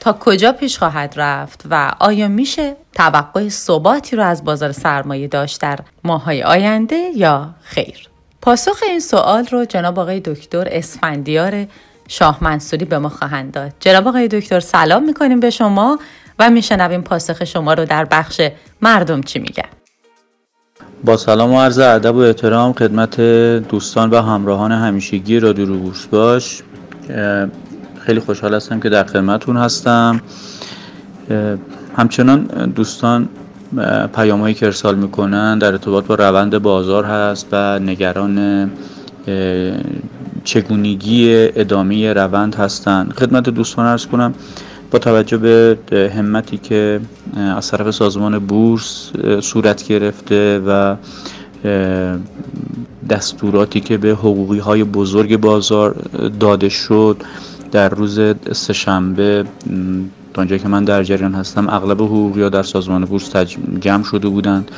تا 0.00 0.12
کجا 0.12 0.52
پیش 0.52 0.78
خواهد 0.78 1.14
رفت 1.16 1.62
و 1.70 1.92
آیا 1.98 2.28
میشه 2.28 2.76
توقع 2.92 3.48
ثباتی 3.48 4.16
رو 4.16 4.22
از 4.22 4.44
بازار 4.44 4.72
سرمایه 4.72 5.28
داشت 5.28 5.60
در 5.60 5.78
ماهای 6.04 6.42
آینده 6.42 7.10
یا 7.16 7.54
خیر؟ 7.62 8.08
پاسخ 8.40 8.82
این 8.86 9.00
سوال 9.00 9.46
رو 9.46 9.64
جناب 9.64 9.98
آقای 9.98 10.20
دکتر 10.20 10.68
اسفندیار 10.70 11.66
شاه 12.08 12.38
منصوری 12.40 12.84
به 12.84 12.98
ما 12.98 13.08
خواهند 13.08 13.52
داد. 13.52 13.72
جناب 13.80 14.08
آقای 14.08 14.28
دکتر 14.28 14.60
سلام 14.60 15.04
می‌کنیم 15.04 15.40
به 15.40 15.50
شما. 15.50 15.98
و 16.42 16.50
میشنویم 16.50 17.02
پاسخ 17.02 17.44
شما 17.44 17.74
رو 17.74 17.84
در 17.84 18.04
بخش 18.04 18.40
مردم 18.82 19.20
چی 19.20 19.38
میگن. 19.38 19.68
با 21.04 21.16
سلام 21.16 21.52
و 21.52 21.60
عرض 21.60 21.78
ادب 21.78 22.14
و 22.14 22.18
احترام 22.18 22.72
خدمت 22.72 23.20
دوستان 23.68 24.10
و 24.10 24.20
همراهان 24.20 24.72
همیشگی 24.72 25.40
رادیو 25.40 25.66
رو 25.66 25.78
بورس 25.78 26.06
باش. 26.06 26.62
خیلی 28.00 28.20
خوشحال 28.20 28.54
هستم 28.54 28.80
که 28.80 28.88
در 28.88 29.04
خدمتون 29.04 29.56
هستم. 29.56 30.20
همچنان 31.96 32.44
دوستان 32.76 33.28
پیامهایی 34.14 34.54
که 34.54 34.66
ارسال 34.66 34.94
می‌کنن 34.94 35.58
در 35.58 35.72
ارتباط 35.72 36.04
با 36.04 36.14
روند 36.14 36.58
بازار 36.58 37.04
هست 37.04 37.46
و 37.52 37.78
نگران 37.78 38.70
چگونگی 40.44 41.48
ادامه 41.56 42.12
روند 42.12 42.54
هستند 42.54 43.12
خدمت 43.12 43.48
دوستان 43.48 43.86
ارز 43.86 44.06
کنم 44.06 44.34
با 44.92 44.98
توجه 44.98 45.36
به 45.36 46.12
همتی 46.16 46.58
که 46.58 47.00
از 47.36 47.70
طرف 47.70 47.90
سازمان 47.90 48.38
بورس 48.38 49.10
صورت 49.40 49.88
گرفته 49.88 50.58
و 50.66 50.96
دستوراتی 53.10 53.80
که 53.80 53.98
به 53.98 54.08
حقوقی 54.08 54.58
های 54.58 54.84
بزرگ 54.84 55.36
بازار 55.36 55.92
داده 56.40 56.68
شد 56.68 57.16
در 57.72 57.88
روز 57.88 58.20
سهشنبه 58.52 59.44
تا 60.34 60.46
که 60.46 60.68
من 60.68 60.84
در 60.84 61.02
جریان 61.02 61.34
هستم 61.34 61.68
اغلب 61.68 62.02
حقوقی 62.02 62.42
ها 62.42 62.48
در 62.48 62.62
سازمان 62.62 63.04
بورس 63.04 63.36
جمع 63.80 64.04
شده 64.04 64.28
بودند. 64.28 64.70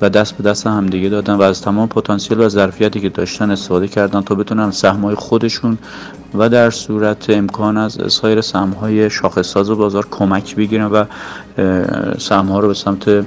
و 0.00 0.10
دست 0.10 0.36
به 0.36 0.50
دست 0.50 0.66
همدیگه 0.66 1.08
دادن 1.08 1.34
و 1.34 1.42
از 1.42 1.62
تمام 1.62 1.88
پتانسیل 1.88 2.40
و 2.40 2.48
ظرفیتی 2.48 3.00
که 3.00 3.08
داشتن 3.08 3.50
استفاده 3.50 3.88
کردن 3.88 4.20
تا 4.20 4.34
بتونن 4.34 4.70
سهمهای 4.70 5.14
خودشون 5.14 5.78
و 6.34 6.48
در 6.48 6.70
صورت 6.70 7.30
امکان 7.30 7.76
از 7.76 7.98
سایر 8.08 8.40
سهمهای 8.40 9.10
شاخصساز 9.10 9.70
بازار 9.70 10.06
کمک 10.10 10.56
بگیرن 10.56 10.84
و 10.84 11.04
سهمها 12.18 12.60
رو 12.60 12.68
به 12.68 12.74
سمت 12.74 13.24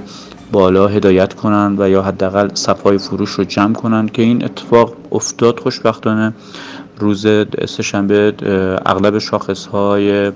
بالا 0.52 0.88
هدایت 0.88 1.34
کنن 1.34 1.76
و 1.78 1.88
یا 1.88 2.02
حداقل 2.02 2.54
صفهای 2.54 2.98
فروش 2.98 3.30
رو 3.30 3.44
جمع 3.44 3.74
کنن 3.74 4.08
که 4.08 4.22
این 4.22 4.44
اتفاق 4.44 4.94
افتاد 5.12 5.60
خوشبختانه. 5.60 6.32
روز 6.98 7.26
سهشنبه 7.68 8.34
اغلب 8.86 9.18
شاخصهای 9.18 10.32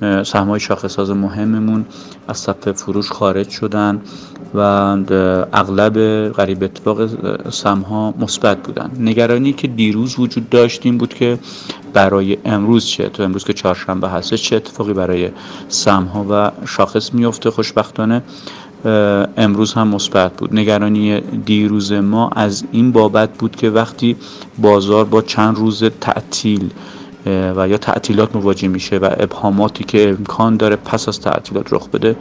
سهمای 0.00 0.60
شاخصساز 0.60 1.10
مهممون 1.10 1.84
از 2.28 2.38
صف 2.38 2.72
فروش 2.72 3.12
خارج 3.12 3.48
شدن 3.48 4.00
و 4.54 4.60
اغلب 5.52 6.28
غریب 6.28 6.62
اتفاق 6.62 7.08
سمها 7.50 8.14
مثبت 8.18 8.62
بودن. 8.62 8.90
نگرانی 8.98 9.52
که 9.52 9.68
دیروز 9.68 10.18
وجود 10.18 10.50
داشتیم 10.50 10.98
بود 10.98 11.14
که 11.14 11.38
برای 11.92 12.38
امروز 12.44 12.86
چه 12.86 13.08
تو 13.08 13.22
امروز 13.22 13.44
که 13.44 13.52
چهارشنبه 13.52 14.08
هست 14.08 14.34
چه 14.34 14.56
اتفاقی 14.56 14.92
برای 14.92 15.30
سمها 15.68 16.26
و 16.30 16.50
شاخص 16.66 17.14
میفته 17.14 17.50
خوشبختانه 17.50 18.22
امروز 19.36 19.74
هم 19.74 19.88
مثبت 19.88 20.36
بود. 20.36 20.54
نگرانی 20.54 21.20
دیروز 21.20 21.92
ما 21.92 22.28
از 22.28 22.64
این 22.72 22.92
بابت 22.92 23.38
بود 23.38 23.56
که 23.56 23.70
وقتی 23.70 24.16
بازار 24.58 25.04
با 25.04 25.22
چند 25.22 25.56
روز 25.56 25.84
تعطیل 25.84 26.70
و 27.26 27.68
یا 27.68 27.78
تعطیلات 27.78 28.36
مواجه 28.36 28.68
میشه 28.68 28.98
و 28.98 29.08
ابهاماتی 29.18 29.84
که 29.84 30.08
امکان 30.08 30.56
داره 30.56 30.76
پس 30.76 31.08
از 31.08 31.20
تعطیلات 31.20 31.72
رخ 31.72 31.88
بده. 31.88 32.16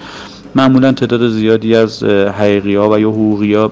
معمولا 0.56 0.92
تعداد 0.92 1.30
زیادی 1.30 1.76
از 1.76 2.04
حقیقی 2.04 2.76
ها 2.76 2.90
و 2.90 3.00
یا 3.00 3.10
حقوقی 3.10 3.54
ها 3.54 3.72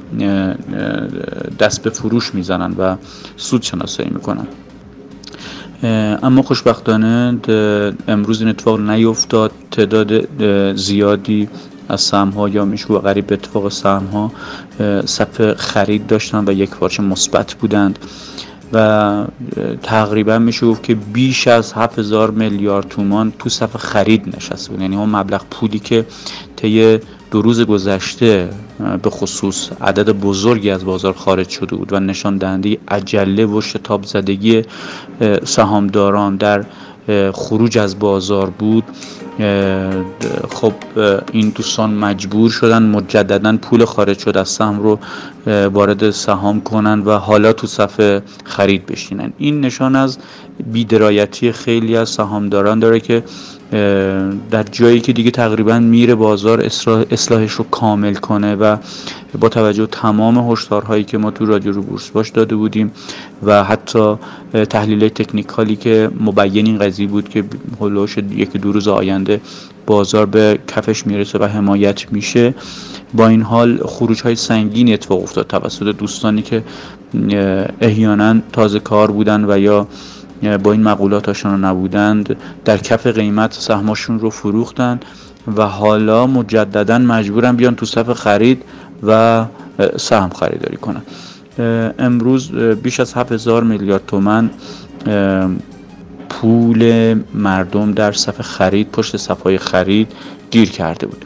دست 1.59 1.83
به 1.83 1.89
فروش 1.89 2.35
می‌زنن 2.35 2.75
و 2.77 2.95
سود 3.37 3.61
شناسایی 3.61 4.09
می‌کنن. 4.09 4.47
اما 6.23 6.41
خوشبختانه 6.41 7.37
امروز 8.07 8.41
این 8.41 8.49
اتفاق 8.49 8.79
نیفتاد. 8.79 9.51
تعداد 9.71 10.27
زیادی 10.75 11.49
از 11.89 12.01
سهم 12.01 12.29
ها 12.29 12.49
یا 12.49 12.65
میشه 12.65 12.87
غریب 12.87 13.25
اتفاق 13.33 13.69
سهم 13.69 14.05
ها 14.05 14.31
صف 15.05 15.53
خرید 15.53 16.07
داشتن 16.07 16.43
و 16.47 16.51
یک 16.51 16.69
پارچه 16.69 17.03
مثبت 17.03 17.53
بودند. 17.53 17.99
و 18.73 19.25
تقریبا 19.83 20.39
میشه 20.39 20.67
گفت 20.67 20.83
که 20.83 20.95
بیش 20.95 21.47
از 21.47 21.73
7000 21.73 22.31
میلیارد 22.31 22.87
تومان 22.87 23.33
تو 23.39 23.49
صف 23.49 23.75
خرید 23.75 24.35
نشسته 24.35 24.71
بود. 24.71 24.81
یعنی 24.81 24.95
اون 24.95 25.09
مبلغ 25.09 25.41
پولی 25.51 25.79
که 25.79 26.05
طی 26.55 26.99
دو 27.31 27.41
روز 27.41 27.61
گذشته 27.61 28.49
به 29.03 29.09
خصوص 29.09 29.69
عدد 29.81 30.09
بزرگی 30.09 30.69
از 30.69 30.85
بازار 30.85 31.13
خارج 31.13 31.49
شده 31.49 31.75
بود 31.75 31.93
و 31.93 31.99
نشان 31.99 32.37
دهنده 32.37 32.77
عجله 32.87 33.45
و 33.45 33.61
شتاب 33.61 34.03
زدگی 34.03 34.61
سهامداران 35.43 36.35
در 36.35 36.65
خروج 37.33 37.77
از 37.77 37.99
بازار 37.99 38.49
بود. 38.49 38.83
خب 40.49 40.73
این 41.31 41.49
دوستان 41.49 41.93
مجبور 41.93 42.49
شدن 42.49 42.83
مجددا 42.83 43.57
پول 43.57 43.85
خارج 43.85 44.19
شد 44.19 44.37
از 44.37 44.49
سهم 44.49 44.79
رو 44.79 44.99
وارد 45.67 46.09
سهام 46.09 46.61
کنن 46.61 46.99
و 46.99 47.11
حالا 47.11 47.53
تو 47.53 47.67
صفحه 47.67 48.21
خرید 48.43 48.85
بشینن. 48.85 49.33
این 49.37 49.61
نشان 49.61 49.95
از 49.95 50.17
بیدرایتی 50.73 51.51
خیلی 51.51 51.97
از 51.97 52.09
سهامداران 52.09 52.79
داره 52.79 52.99
که 52.99 53.23
در 54.51 54.63
جایی 54.71 54.99
که 54.99 55.13
دیگه 55.13 55.31
تقریبا 55.31 55.79
میره 55.79 56.15
بازار 56.15 56.61
اصلاحش 57.11 57.51
رو 57.51 57.65
کامل 57.71 58.13
کنه 58.13 58.55
و 58.55 58.77
با 59.39 59.49
توجه 59.49 59.85
تمام 59.85 60.51
هشدارهایی 60.51 61.03
که 61.03 61.17
ما 61.17 61.31
تو 61.31 61.45
رادیو 61.45 61.71
رو 61.71 61.81
بورس 61.81 62.09
باش 62.09 62.29
داده 62.29 62.55
بودیم 62.55 62.91
و 63.43 63.63
حتی 63.63 64.15
تحلیل 64.69 65.09
تکنیکالی 65.09 65.75
که 65.75 66.11
مبین 66.19 66.65
این 66.65 66.77
قضیه 66.77 67.07
بود 67.07 67.29
که 67.29 67.43
هلوش 67.81 68.17
یکی 68.17 68.59
دو 68.59 68.71
روز 68.71 68.87
آینده 68.87 69.41
بازار 69.85 70.25
به 70.25 70.59
کفش 70.67 71.07
می‌رسه 71.07 71.39
و 71.39 71.43
حمایت 71.43 72.11
میشه 72.11 72.53
با 73.13 73.27
این 73.27 73.41
حال 73.41 73.79
خروج 73.85 74.21
های 74.21 74.35
سنگینی 74.35 74.93
اتفاق 74.93 75.23
افتاد 75.23 75.47
توسط 75.47 75.83
دوستانی 75.83 76.41
که 76.41 76.63
احیانا 77.81 78.35
تازه 78.53 78.79
کار 78.79 79.11
بودن 79.11 79.45
و 79.49 79.59
یا 79.59 79.87
با 80.63 80.71
این 80.71 80.83
مقولات 80.83 81.29
آشنا 81.29 81.57
نبودند. 81.57 82.35
در 82.65 82.77
کف 82.77 83.07
قیمت 83.07 83.53
سهماشون 83.53 84.19
رو 84.19 84.29
فروختن 84.29 84.99
و 85.57 85.67
حالا 85.67 86.27
مجددا 86.27 86.97
مجبورن 86.97 87.55
بیان 87.55 87.75
تو 87.75 87.85
صف 87.85 88.13
خرید 88.13 88.63
و 89.03 89.45
سهم 89.97 90.29
خریداری 90.29 90.77
کنن. 90.77 91.01
امروز 91.99 92.51
بیش 92.51 92.99
از 92.99 93.13
7000 93.13 93.63
میلیارد 93.63 94.05
تومن 94.07 94.49
پول 96.29 97.13
مردم 97.33 97.91
در 97.91 98.11
صف 98.11 98.41
خرید 98.41 98.91
پشت 98.91 99.17
صفای 99.17 99.57
خرید 99.57 100.11
گیر 100.51 100.69
کرده 100.71 101.07
بود. 101.07 101.25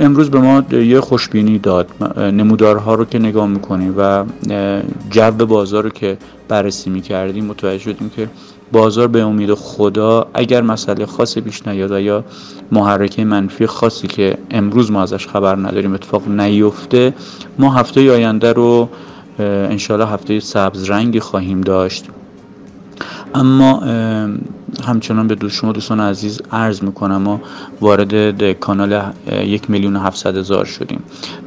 امروز 0.00 0.30
به 0.30 0.40
ما 0.40 0.74
یه 0.74 1.00
خوشبینی 1.00 1.58
داد. 1.58 2.18
نمودارها 2.18 2.94
رو 2.94 3.04
که 3.04 3.18
نگاه 3.18 3.46
می‌کنیم 3.46 3.94
و 3.98 4.24
جو 5.10 5.46
بازار 5.46 5.84
رو 5.84 5.90
که 5.90 6.16
بررسی 6.48 6.90
می‌کردیم 6.90 7.44
متوجه 7.44 7.78
شدیم 7.78 8.10
که 8.16 8.28
بازار 8.72 9.08
به 9.08 9.20
امید 9.20 9.54
خدا 9.54 10.26
اگر 10.34 10.62
مسئله 10.62 11.06
خاصی 11.06 11.40
پیش 11.40 11.66
نیاد 11.66 12.00
یا 12.00 12.24
محرکه 12.72 13.24
منفی 13.24 13.66
خاصی 13.66 14.06
که 14.06 14.38
امروز 14.50 14.90
ما 14.90 15.02
ازش 15.02 15.26
خبر 15.26 15.56
نداریم 15.56 15.94
اتفاق 15.94 16.28
نیفته 16.28 17.14
ما 17.58 17.72
هفته 17.72 18.12
آینده 18.12 18.52
رو 18.52 18.88
انشالله 19.38 20.06
هفته 20.06 20.40
سبز 20.40 20.90
رنگی 20.90 21.20
خواهیم 21.20 21.60
داشت. 21.60 22.04
اما 23.34 23.82
همچنان 24.84 25.28
به 25.28 25.34
دوست 25.34 25.56
شما 25.56 25.72
دوستان 25.72 26.00
عزیز 26.00 26.40
عرض 26.52 26.82
می‌کنم 26.82 27.16
ما 27.16 27.40
وارد 27.80 28.52
کانال 28.52 29.02
یک 29.44 29.70
میلیون 29.70 29.96
هفتصد 29.96 30.36
هزار 30.36 30.64
شدیم. 30.64 31.02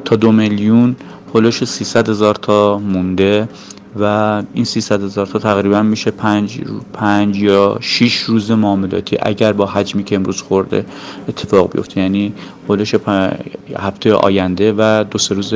تا 0.06 0.15
دو 0.15 0.32
میلیون 0.32 0.96
هلوش 1.36 1.63
300 1.63 2.10
هزار 2.10 2.36
تا 2.36 2.77
مونده 2.77 3.50
و 4.00 4.44
این 4.53 4.65
300 4.65 5.03
هزار 5.03 5.25
تا 5.27 5.39
تقریبا 5.39 5.82
میشه 5.82 6.12
5 6.12 6.62
5 6.94 7.38
یا 7.38 7.77
6 7.82 8.15
روز 8.15 8.51
معاملاتی. 8.51 9.18
اگر 9.22 9.53
با 9.53 9.65
حجمی 9.65 10.03
که 10.03 10.15
امروز 10.15 10.42
خورده 10.42 10.86
اتفاق 11.30 11.72
بیفته 11.72 12.01
یعنی 12.01 12.34
هولش 12.70 12.96
هفته 13.77 14.13
آینده 14.13 14.74
و 14.77 15.06
دو 15.12 15.18
سه 15.18 15.36
روز 15.36 15.53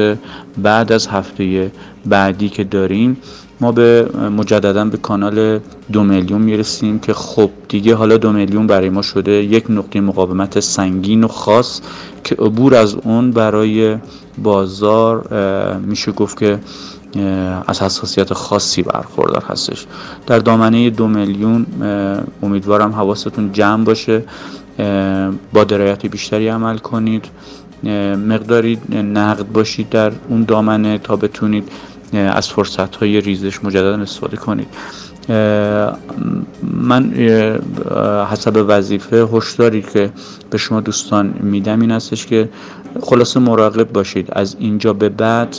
بعد 0.57 0.91
از 0.91 1.07
هفته 1.07 1.71
بعدی 2.05 2.49
که 2.49 2.63
داریم 2.63 3.17
ما 3.61 3.71
به 3.71 4.09
مجددا 4.37 4.85
به 4.85 4.97
کانال 4.97 5.59
دو 5.91 6.03
میلیون 6.03 6.41
می‌رسیم 6.41 6.99
که 6.99 7.13
خب 7.13 7.49
دیگه 7.69 7.95
حالا 7.95 8.17
دو 8.17 8.31
میلیون 8.31 8.67
برای 8.67 8.89
ما 8.89 9.01
شده 9.01 9.31
یک 9.31 9.65
نقطه 9.69 10.01
مقاومت 10.01 10.59
سنگین 10.59 11.23
و 11.23 11.27
خاص 11.27 11.81
که 12.23 12.35
عبور 12.35 12.75
از 12.75 12.95
اون 12.95 13.31
برای 13.31 13.97
بازار 14.43 15.27
میشه 15.77 16.11
گفت 16.11 16.37
که 16.39 16.59
از 17.67 17.81
حساسیت 17.81 18.33
خاصی 18.33 18.81
برخوردار 18.81 19.43
هستش. 19.49 19.85
در 20.27 20.39
دامنه 20.39 20.89
دو 20.89 21.07
میلیون 21.07 21.65
امیدوارم 22.43 22.91
حواستون 22.91 23.51
جمع 23.51 23.83
باشه. 23.83 24.23
با 25.53 25.63
درایت 25.63 26.05
بیشتری 26.05 26.47
عمل 26.47 26.77
کنید. 26.77 27.25
مقداری 28.27 28.79
نقد 28.89 29.45
باشید 29.53 29.89
در 29.89 30.11
اون 30.29 30.43
دامنه 30.43 30.97
تا 30.97 31.15
بتونید 31.15 31.69
از 32.13 32.49
فرصت 32.49 32.95
های 32.95 33.21
ریزش 33.21 33.63
مجددا 33.63 34.01
استفاده 34.01 34.37
کنید. 34.37 34.67
من 36.73 37.13
حسب 38.31 38.65
وظیفه 38.67 39.27
هشداری 39.33 39.81
که 39.81 40.09
به 40.49 40.57
شما 40.57 40.81
دوستان 40.81 41.33
میدم 41.39 41.81
این 41.81 41.91
هستش 41.91 42.25
که 42.25 42.49
خلاصه 43.01 43.39
مراقب 43.39 43.93
باشید. 43.93 44.29
از 44.31 44.55
اینجا 44.59 44.93
به 44.93 45.09
بعد 45.09 45.57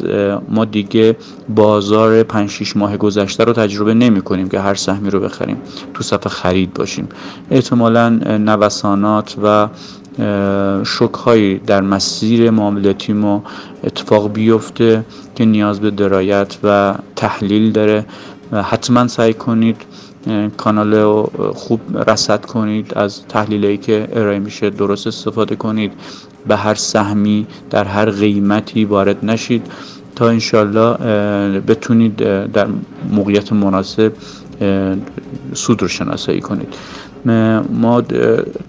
ما 0.48 0.64
دیگه 0.64 1.16
بازار 1.48 2.22
5 2.22 2.50
6 2.50 2.76
ماه 2.76 2.96
گذشته 2.96 3.44
رو 3.44 3.52
تجربه 3.52 3.94
نمی 3.94 4.22
کنیم 4.22 4.48
که 4.48 4.61
هر 4.61 4.74
سهمی 4.74 5.11
رو 5.11 5.20
بخریم. 5.20 5.56
تو 5.94 6.02
صف 6.02 6.28
خرید 6.28 6.74
باشیم. 6.74 7.08
احتمالا 7.50 8.08
نوسانات 8.38 9.37
و 9.42 9.68
شک 10.85 11.14
هایی 11.14 11.59
در 11.59 11.81
مسیر 11.81 12.50
معاملاتی 12.50 13.12
ما 13.12 13.42
اتفاق 13.85 14.33
بیفته 14.33 15.04
که 15.35 15.44
نیاز 15.44 15.81
به 15.81 15.90
درایت 15.90 16.57
و 16.64 16.94
تحلیل 17.16 17.72
داره 17.72 18.07
حتما 18.52 19.09
سعی 19.09 19.35
کنید 19.35 19.76
کانال 20.57 21.22
خوب 21.54 21.81
رصد 22.11 22.44
کنید 22.44 22.98
از 22.98 23.22
تحلیلی 23.28 23.76
که 23.76 24.09
ارائه 24.12 24.38
میشه 24.38 24.70
درست 24.70 25.07
استفاده 25.07 25.57
کنید. 25.57 25.92
به 26.48 26.57
هر 26.57 26.74
سهمی 26.74 27.46
در 27.70 27.85
هر 27.85 28.11
قیمتی 28.11 28.85
وارد 28.85 29.24
نشید. 29.24 29.66
تا 30.16 30.28
انشالله 30.28 31.61
بتونید 31.61 32.16
در 32.52 32.66
موقعیت 33.11 33.52
مناسب 33.52 34.12
سود 35.54 35.83
رو 35.83 35.88
شناسایی 35.88 36.40
کنید. 36.40 36.74
ما 37.72 38.02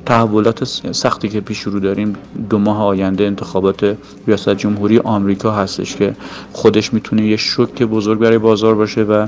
تحولات 0.05 0.63
سختی 0.91 1.29
که 1.29 1.41
پیش 1.41 1.59
رو 1.59 1.79
داریم 1.79 2.15
دو 2.49 2.57
ماه 2.57 2.83
آینده 2.83 3.23
انتخابات 3.23 3.97
ریاست 4.27 4.49
جمهوری 4.49 4.99
آمریکا 4.99 5.51
هستش 5.51 5.95
که 5.95 6.15
خودش 6.53 6.93
می‌تونه 6.93 7.27
یه 7.27 7.37
شوک 7.37 7.83
بزرگ 7.83 8.19
برای 8.19 8.37
بازار 8.37 8.75
باشه 8.75 9.03
و 9.03 9.27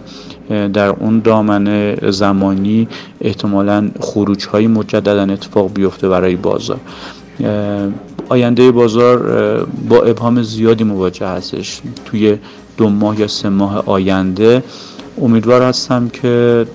در 0.49 0.89
اون 0.89 1.19
دامنه 1.19 1.97
زمانی 2.09 2.87
احتمالا 3.21 3.91
خروج 3.99 4.45
های 4.45 4.67
مجددا 4.67 5.23
اتفاق 5.33 5.73
بیفته 5.73 6.09
برای 6.09 6.35
بازار. 6.35 6.79
آینده 8.29 8.71
بازار 8.71 9.17
با 9.89 10.03
ابهام 10.03 10.41
زیادی 10.41 10.83
مواجه 10.83 11.27
هستش. 11.27 11.81
توی 12.05 12.37
دو 12.77 12.89
ماه 12.89 13.19
یا 13.19 13.27
سه 13.27 13.49
ماه 13.49 13.83
آینده 13.85 14.63
امیدوار 15.17 15.61
هستم 15.61 16.09
که 16.09 16.65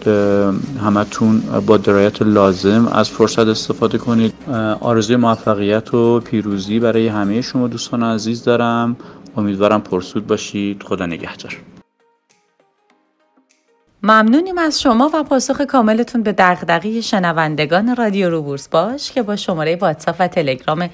همتون 0.85 1.40
با 1.66 1.77
درایت 1.77 2.22
لازم 2.22 2.88
از 2.88 3.11
فرصت 3.11 3.38
استفاده 3.38 3.99
کنید. 3.99 4.35
آرزوی 4.81 5.16
موفقیت 5.16 5.94
و 5.94 6.20
پیروزی 6.20 6.81
برای 6.81 7.09
همه 7.09 7.40
شما 7.40 7.68
دوستان 7.68 8.03
عزیز 8.03 8.44
دارم. 8.44 8.96
امیدوارم 9.37 9.81
پرسود 9.81 10.27
باشید. 10.27 10.83
خدا 10.83 11.07
نگهدار. 11.07 11.57
ممنونیم 14.03 14.59
از 14.59 14.81
شما 14.83 15.11
و 15.14 15.22
پاسخ 15.22 15.61
کاملتون 15.61 16.22
به 16.22 16.35
دغدغه 16.38 17.01
شنوندگان 17.01 17.96
رادیو 17.96 18.31
روبورس 18.31 18.68
باش 18.68 19.12
که 19.12 19.22
با 19.22 19.37
شماره 19.37 19.77
واتساپ 19.77 20.16
و 20.18 20.29
تلگرام 20.29 20.90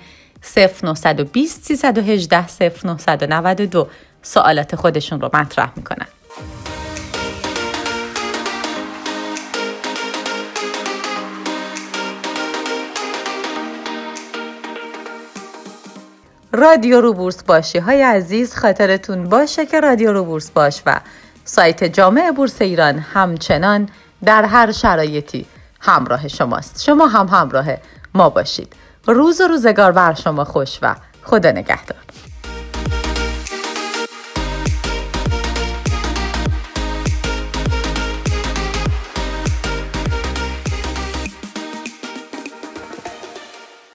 0920 0.56 1.62
318 1.62 2.46
0992 2.46 3.88
سوالات 4.22 4.76
خودشون 4.76 5.20
رو 5.20 5.30
مطرح 5.34 5.72
می‌کنن. 5.76 6.06
رادیو 16.62 17.00
رو 17.00 17.12
بورس 17.12 17.42
باشی 17.42 17.78
های 17.78 18.02
عزیز 18.02 18.54
خاطرتون 18.54 19.28
باشه 19.28 19.66
که 19.66 19.80
رادیو 19.80 20.12
رو 20.12 20.24
بورس 20.24 20.50
باش 20.50 20.82
و 20.86 21.00
سایت 21.44 21.84
جامع 21.84 22.30
بورس 22.30 22.62
ایران 22.62 22.98
همچنان 22.98 23.88
در 24.24 24.44
هر 24.44 24.72
شرایطی 24.72 25.46
همراه 25.80 26.28
شماست. 26.28 26.82
شما 26.82 27.06
هم 27.06 27.26
همراه 27.26 27.66
ما 28.14 28.28
باشید. 28.30 28.72
روز 29.06 29.40
و 29.40 29.48
روزگار 29.48 29.92
بر 29.92 30.14
شما 30.14 30.44
خوش 30.44 30.78
و 30.82 30.96
خدا 31.22 31.50
نگهدار. 31.50 31.98